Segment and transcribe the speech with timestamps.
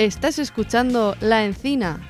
[0.00, 2.00] Estás escuchando La Encina.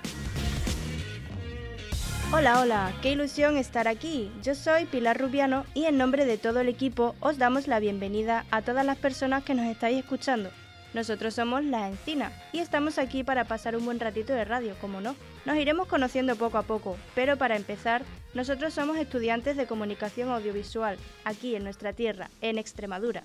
[2.33, 4.31] Hola, hola, qué ilusión estar aquí.
[4.45, 8.47] Yo soy Pilar Rubiano y en nombre de todo el equipo os damos la bienvenida
[8.53, 10.51] a todas las personas que nos estáis escuchando.
[10.95, 15.01] Nosotros somos La Encina y estamos aquí para pasar un buen ratito de radio, como
[15.01, 15.17] no.
[15.45, 18.05] Nos iremos conociendo poco a poco, pero para empezar,
[18.35, 23.25] nosotros somos estudiantes de comunicación audiovisual, aquí en nuestra tierra, en Extremadura.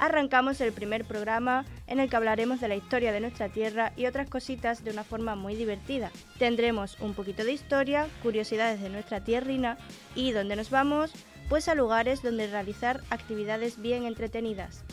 [0.00, 4.06] Arrancamos el primer programa en el que hablaremos de la historia de nuestra tierra y
[4.06, 6.10] otras cositas de una forma muy divertida.
[6.38, 9.76] Tendremos un poquito de historia, curiosidades de nuestra tierrina
[10.14, 11.12] y ¿dónde nos vamos?
[11.50, 14.84] Pues a lugares donde realizar actividades bien entretenidas.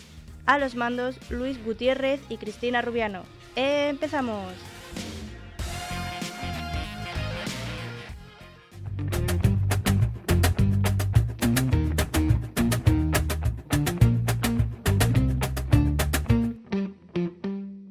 [0.46, 3.24] A los mandos, Luis Gutiérrez y Cristina Rubiano.
[3.56, 4.77] ¡Empezamos!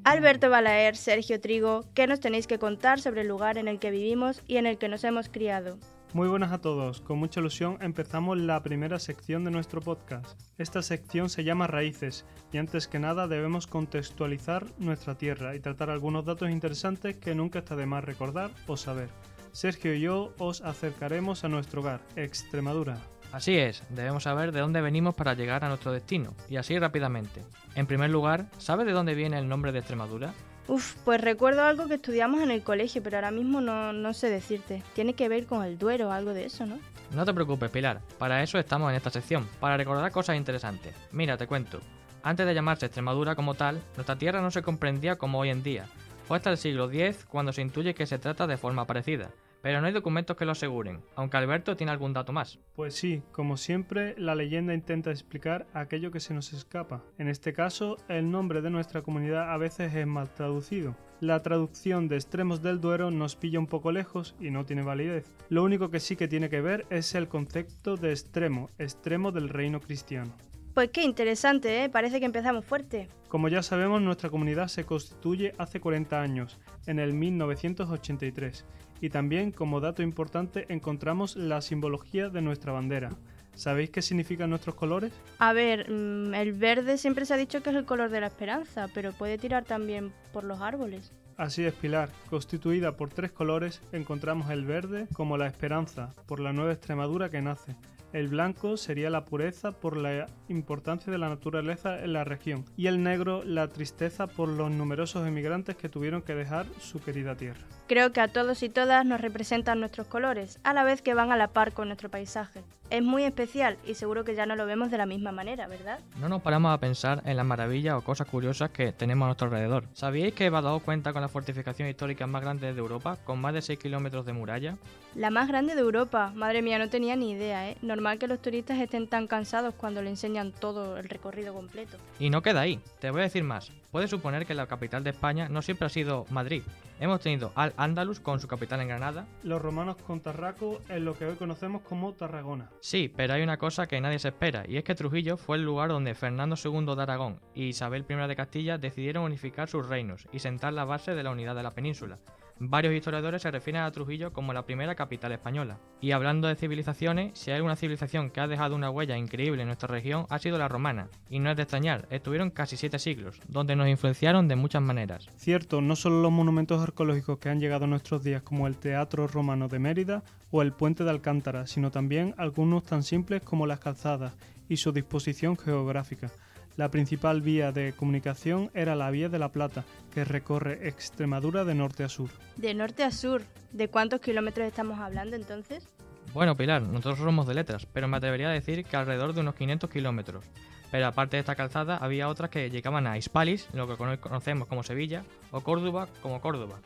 [0.07, 3.91] Alberto Balaer, Sergio Trigo, ¿qué nos tenéis que contar sobre el lugar en el que
[3.91, 5.79] vivimos y en el que nos hemos criado?
[6.13, 10.41] Muy buenas a todos, con mucha ilusión empezamos la primera sección de nuestro podcast.
[10.59, 15.91] Esta sección se llama Raíces y antes que nada debemos contextualizar nuestra tierra y tratar
[15.91, 19.09] algunos datos interesantes que nunca está de más recordar o saber.
[19.51, 23.01] Sergio y yo os acercaremos a nuestro hogar, Extremadura.
[23.33, 27.43] Así es, debemos saber de dónde venimos para llegar a nuestro destino, y así rápidamente.
[27.75, 30.33] En primer lugar, ¿sabes de dónde viene el nombre de Extremadura?
[30.69, 34.31] Uf, pues recuerdo algo que estudiamos en el colegio, pero ahora mismo no, no sé
[34.31, 34.83] decirte.
[34.95, 36.79] Tiene que ver con el Duero o algo de eso, ¿no?
[37.13, 40.95] No te preocupes, Pilar, para eso estamos en esta sección, para recordar cosas interesantes.
[41.13, 41.81] Mira, te cuento.
[42.23, 45.87] Antes de llamarse Extremadura como tal, nuestra tierra no se comprendía como hoy en día.
[46.27, 49.31] Fue hasta el siglo X cuando se intuye que se trata de forma parecida
[49.63, 52.59] pero no hay documentos que lo aseguren, aunque Alberto tiene algún dato más.
[52.75, 57.03] Pues sí, como siempre, la leyenda intenta explicar aquello que se nos escapa.
[57.19, 60.97] En este caso, el nombre de nuestra comunidad a veces es mal traducido.
[61.21, 65.35] La traducción de extremos del Duero nos pilla un poco lejos y no tiene validez.
[65.49, 69.49] Lo único que sí que tiene que ver es el concepto de extremo, extremo del
[69.49, 70.35] reino cristiano.
[70.77, 71.89] Pues qué interesante, ¿eh?
[71.89, 73.09] Parece que empezamos fuerte.
[73.29, 78.67] Como ya sabemos, nuestra comunidad se constituye hace 40 años, en el 1983,
[79.01, 83.09] y también como dato importante encontramos la simbología de nuestra bandera.
[83.55, 85.15] ¿Sabéis qué significan nuestros colores?
[85.39, 88.27] A ver, mm, el verde siempre se ha dicho que es el color de la
[88.27, 91.11] esperanza, pero puede tirar también por los árboles.
[91.37, 92.09] Así es, Pilar.
[92.31, 97.43] Constituida por tres colores, encontramos el verde como la esperanza, por la nueva Extremadura que
[97.43, 97.77] nace.
[98.13, 102.87] El blanco sería la pureza por la importancia de la naturaleza en la región y
[102.87, 107.61] el negro la tristeza por los numerosos emigrantes que tuvieron que dejar su querida tierra.
[107.89, 111.31] Creo que a todos y todas nos representan nuestros colores, a la vez que van
[111.31, 112.63] a la par con nuestro paisaje.
[112.89, 115.99] Es muy especial y seguro que ya no lo vemos de la misma manera, ¿verdad?
[116.21, 119.49] No nos paramos a pensar en las maravillas o cosas curiosas que tenemos a nuestro
[119.49, 119.85] alrededor.
[119.93, 123.63] ¿Sabíais que dado cuenta con la fortificación histórica más grande de Europa, con más de
[123.63, 124.77] 6 kilómetros de muralla?
[125.15, 127.77] La más grande de Europa, madre mía, no tenía ni idea, ¿eh?
[127.83, 131.97] Normal que los turistas estén tan cansados cuando le enseñan todo el recorrido completo.
[132.21, 133.73] Y no queda ahí, te voy a decir más.
[133.91, 136.63] Puedes suponer que la capital de España no siempre ha sido Madrid.
[136.99, 139.27] Hemos tenido Al Andalus con su capital en Granada.
[139.43, 142.71] Los romanos con Tarraco en lo que hoy conocemos como Tarragona.
[142.87, 145.65] Sí, pero hay una cosa que nadie se espera, y es que Trujillo fue el
[145.65, 150.29] lugar donde Fernando II de Aragón y Isabel I de Castilla decidieron unificar sus reinos
[150.31, 152.21] y sentar la base de la unidad de la península.
[152.59, 155.79] Varios historiadores se refieren a Trujillo como la primera capital española.
[156.01, 159.69] Y hablando de civilizaciones, si hay una civilización que ha dejado una huella increíble en
[159.69, 161.09] nuestra región ha sido la romana.
[161.29, 165.29] Y no es de extrañar, estuvieron casi siete siglos, donde nos influenciaron de muchas maneras.
[165.37, 169.27] Cierto, no solo los monumentos arqueológicos que han llegado a nuestros días como el Teatro
[169.27, 173.81] Romano de Mérida o el Puente de Alcántara, sino también algunos tan simples como las
[173.81, 174.35] calzadas
[174.67, 176.31] y su disposición geográfica.
[176.77, 181.75] La principal vía de comunicación era la Vía de la Plata, que recorre Extremadura de
[181.75, 182.29] norte a sur.
[182.57, 183.43] De norte a sur,
[183.73, 185.89] ¿de cuántos kilómetros estamos hablando entonces?
[186.35, 189.55] Bueno, Pilar, nosotros somos de letras, pero me atrevería a decir que alrededor de unos
[189.55, 190.45] 500 kilómetros.
[190.91, 194.83] Pero aparte de esta calzada, había otras que llegaban a Hispalis, lo que conocemos como
[194.83, 196.81] Sevilla, o Córdoba como Córdoba.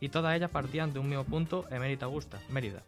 [0.00, 2.82] Y todas ellas partían de un mismo punto, Emérita Augusta, Mérida.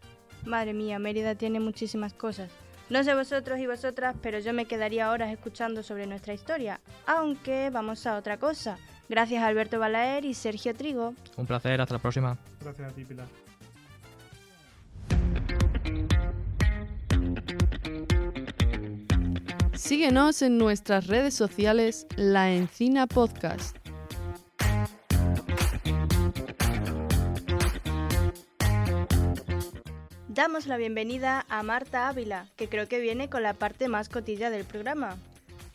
[0.45, 2.51] Madre mía, Mérida tiene muchísimas cosas.
[2.91, 6.81] No sé vosotros y vosotras, pero yo me quedaría horas escuchando sobre nuestra historia.
[7.07, 8.77] Aunque vamos a otra cosa.
[9.09, 11.15] Gracias a Alberto Balaer y Sergio Trigo.
[11.37, 12.39] Un placer, hasta la próxima.
[12.61, 13.27] Gracias a ti, Pilar.
[19.75, 23.82] Síguenos en nuestras redes sociales La Encina Podcast.
[30.35, 34.49] Damos la bienvenida a Marta Ávila, que creo que viene con la parte más cotilla
[34.49, 35.19] del programa.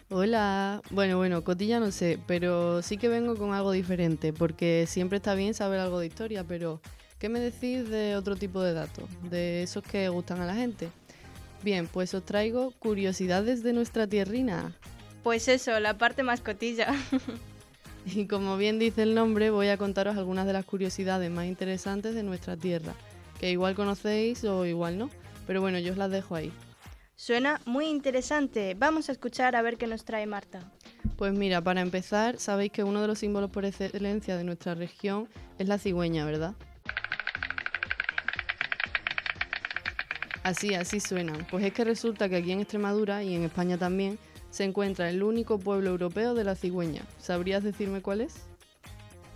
[0.10, 0.82] Hola.
[0.90, 5.36] Bueno, bueno, cotilla no sé, pero sí que vengo con algo diferente, porque siempre está
[5.36, 6.82] bien saber algo de historia, pero
[7.20, 9.08] ¿qué me decís de otro tipo de datos?
[9.30, 10.90] De esos que gustan a la gente.
[11.62, 14.74] Bien, pues os traigo curiosidades de nuestra tierrina.
[15.22, 16.96] Pues eso, la parte más cotilla.
[18.16, 22.16] Y como bien dice el nombre, voy a contaros algunas de las curiosidades más interesantes
[22.16, 22.94] de nuestra tierra,
[23.40, 25.10] que igual conocéis o igual no,
[25.46, 26.52] pero bueno, yo os las dejo ahí.
[27.16, 28.76] Suena muy interesante.
[28.78, 30.72] Vamos a escuchar a ver qué nos trae Marta.
[31.18, 35.28] Pues mira, para empezar, sabéis que uno de los símbolos por excelencia de nuestra región
[35.58, 36.54] es la cigüeña, ¿verdad?
[40.44, 41.46] Así, así suenan.
[41.50, 44.20] Pues es que resulta que aquí en Extremadura y en España también
[44.52, 47.02] se encuentra el único pueblo europeo de la cigüeña.
[47.18, 48.48] ¿Sabrías decirme cuál es?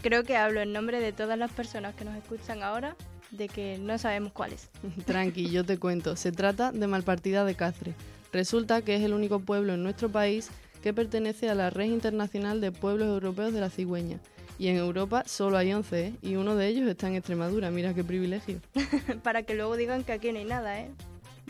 [0.01, 2.95] Creo que hablo en nombre de todas las personas que nos escuchan ahora
[3.29, 4.69] de que no sabemos cuál es.
[5.05, 6.15] Tranqui, yo te cuento.
[6.15, 7.95] Se trata de Malpartida de Cáceres.
[8.33, 10.49] Resulta que es el único pueblo en nuestro país
[10.81, 14.19] que pertenece a la Red Internacional de Pueblos Europeos de la Cigüeña.
[14.57, 16.13] Y en Europa solo hay 11, ¿eh?
[16.21, 17.71] Y uno de ellos está en Extremadura.
[17.71, 18.59] Mira qué privilegio.
[19.23, 20.91] Para que luego digan que aquí no hay nada, ¿eh?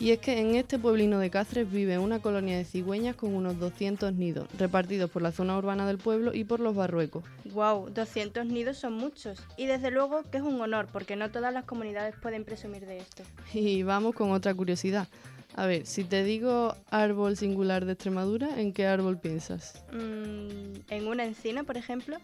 [0.01, 3.59] Y es que en este pueblino de Cáceres vive una colonia de cigüeñas con unos
[3.59, 7.23] 200 nidos, repartidos por la zona urbana del pueblo y por los barruecos.
[7.53, 7.91] ¡Wow!
[7.91, 9.37] 200 nidos son muchos.
[9.57, 12.97] Y desde luego que es un honor, porque no todas las comunidades pueden presumir de
[12.97, 13.21] esto.
[13.53, 15.07] Y vamos con otra curiosidad.
[15.55, 19.83] A ver, si te digo árbol singular de Extremadura, ¿en qué árbol piensas?
[19.93, 22.17] Mm, ¿En una encina, por ejemplo?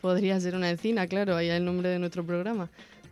[0.00, 2.70] Podría ser una encina, claro, ahí es el nombre de nuestro programa.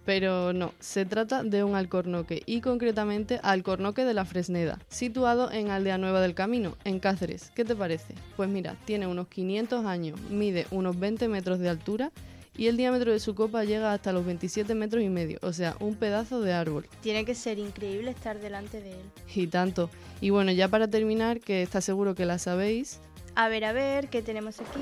[0.08, 5.68] Pero no, se trata de un alcornoque y concretamente alcornoque de la Fresneda, situado en
[5.68, 7.52] Aldea Nueva del Camino, en Cáceres.
[7.54, 8.14] ¿Qué te parece?
[8.34, 12.10] Pues mira, tiene unos 500 años, mide unos 20 metros de altura
[12.56, 15.76] y el diámetro de su copa llega hasta los 27 metros y medio, o sea,
[15.78, 16.88] un pedazo de árbol.
[17.02, 19.06] Tiene que ser increíble estar delante de él.
[19.34, 19.90] Y tanto.
[20.22, 22.98] Y bueno, ya para terminar, que está seguro que la sabéis.
[23.34, 24.80] A ver, a ver, ¿qué tenemos aquí?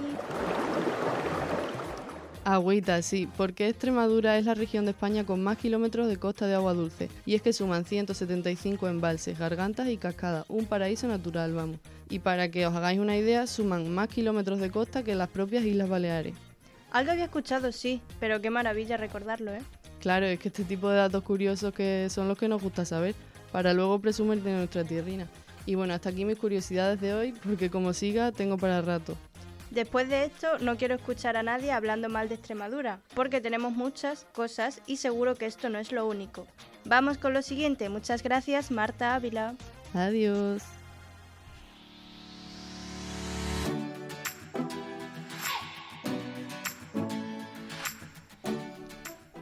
[2.46, 6.54] Agüita, sí, porque Extremadura es la región de España con más kilómetros de costa de
[6.54, 11.80] agua dulce, y es que suman 175 embalses, gargantas y cascadas, un paraíso natural, vamos.
[12.08, 15.64] Y para que os hagáis una idea, suman más kilómetros de costa que las propias
[15.64, 16.36] Islas Baleares.
[16.92, 19.62] Algo había escuchado, sí, pero qué maravilla recordarlo, ¿eh?
[19.98, 23.16] Claro, es que este tipo de datos curiosos que son los que nos gusta saber,
[23.50, 25.26] para luego presumir de nuestra tierrina.
[25.66, 29.16] Y bueno, hasta aquí mis curiosidades de hoy, porque como siga, tengo para rato.
[29.70, 34.26] Después de esto, no quiero escuchar a nadie hablando mal de Extremadura, porque tenemos muchas
[34.32, 36.46] cosas y seguro que esto no es lo único.
[36.84, 37.88] Vamos con lo siguiente.
[37.88, 39.54] Muchas gracias, Marta Ávila.
[39.92, 40.62] Adiós.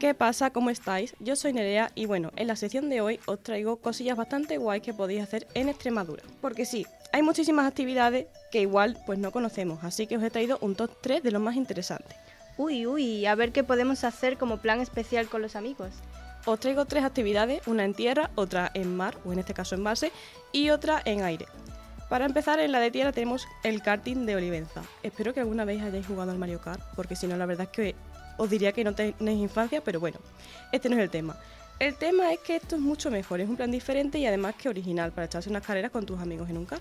[0.04, 0.50] ¿Qué pasa?
[0.50, 1.14] ¿Cómo estáis?
[1.18, 4.82] Yo soy Nerea y bueno, en la sección de hoy os traigo cosillas bastante guays
[4.82, 6.22] que podéis hacer en Extremadura.
[6.42, 10.58] Porque sí, hay muchísimas actividades que igual pues no conocemos, así que os he traído
[10.60, 12.16] un top 3 de los más interesantes.
[12.56, 15.90] Uy, uy, a ver qué podemos hacer como plan especial con los amigos.
[16.44, 19.84] Os traigo tres actividades, una en tierra, otra en mar, o en este caso en
[19.84, 20.10] base,
[20.50, 21.46] y otra en aire.
[22.08, 24.82] Para empezar, en la de tierra tenemos el karting de Olivenza.
[25.04, 27.72] Espero que alguna vez hayáis jugado al Mario Kart, porque si no, la verdad es
[27.72, 27.94] que
[28.38, 30.18] os diría que no tenéis infancia, pero bueno,
[30.72, 31.36] este no es el tema.
[31.78, 34.68] El tema es que esto es mucho mejor, es un plan diferente y además que
[34.68, 36.80] original para echarse unas carreras con tus amigos en un car.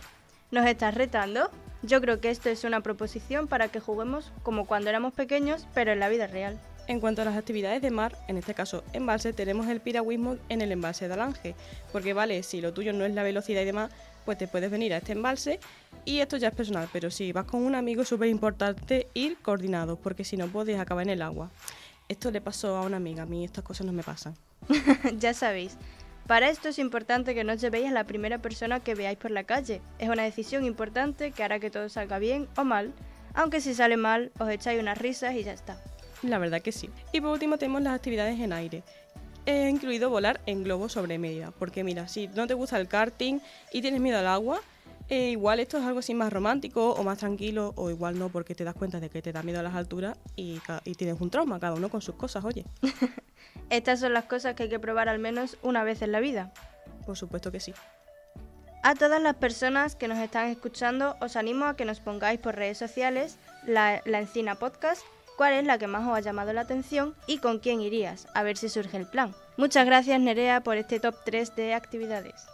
[0.53, 1.49] ¿Nos estás retando?
[1.81, 5.91] Yo creo que esto es una proposición para que juguemos como cuando éramos pequeños, pero
[5.91, 6.59] en la vida real.
[6.85, 10.61] En cuanto a las actividades de mar, en este caso embalse, tenemos el piragüismo en
[10.61, 11.55] el embalse de Alange,
[11.91, 13.89] porque vale, si lo tuyo no es la velocidad y demás,
[14.25, 15.59] pues te puedes venir a este embalse
[16.05, 19.37] y esto ya es personal, pero si vas con un amigo es súper importante ir
[19.37, 21.49] coordinados, porque si no puedes acabar en el agua.
[22.07, 24.35] Esto le pasó a una amiga, a mí estas cosas no me pasan.
[25.17, 25.77] ya sabéis.
[26.27, 29.43] Para esto es importante que no llevéis a la primera persona que veáis por la
[29.43, 29.81] calle.
[29.99, 32.93] Es una decisión importante que hará que todo salga bien o mal,
[33.33, 35.77] aunque si sale mal os echáis unas risas y ya está.
[36.21, 36.89] La verdad que sí.
[37.11, 38.83] Y por último tenemos las actividades en aire.
[39.45, 43.39] He incluido volar en globo sobre media, porque mira, si no te gusta el karting
[43.73, 44.61] y tienes miedo al agua,
[45.09, 48.55] eh, igual esto es algo así más romántico o más tranquilo, o igual no, porque
[48.55, 51.29] te das cuenta de que te da miedo a las alturas y, y tienes un
[51.29, 52.63] trauma, cada uno con sus cosas, oye.
[53.69, 56.51] Estas son las cosas que hay que probar al menos una vez en la vida.
[57.05, 57.73] Por supuesto que sí.
[58.83, 62.55] A todas las personas que nos están escuchando, os animo a que nos pongáis por
[62.55, 65.03] redes sociales la, la Encina Podcast
[65.37, 68.43] cuál es la que más os ha llamado la atención y con quién irías, a
[68.43, 69.33] ver si surge el plan.
[69.57, 72.45] Muchas gracias Nerea por este top 3 de actividades.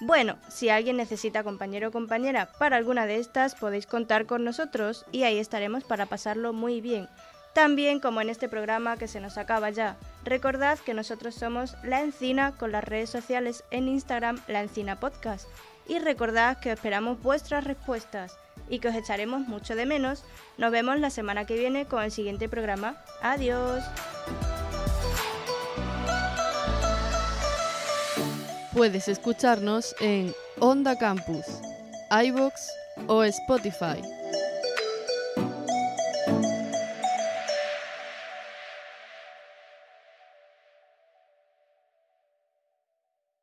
[0.00, 5.06] Bueno, si alguien necesita compañero o compañera para alguna de estas, podéis contar con nosotros
[5.12, 7.08] y ahí estaremos para pasarlo muy bien.
[7.54, 9.96] También como en este programa que se nos acaba ya.
[10.24, 15.48] Recordad que nosotros somos La Encina con las redes sociales en Instagram La Encina Podcast
[15.86, 18.36] y recordad que esperamos vuestras respuestas
[18.68, 20.24] y que os echaremos mucho de menos.
[20.58, 22.96] Nos vemos la semana que viene con el siguiente programa.
[23.22, 23.84] Adiós.
[28.72, 31.44] Puedes escucharnos en Onda Campus,
[32.10, 32.68] iBox
[33.06, 34.23] o Spotify.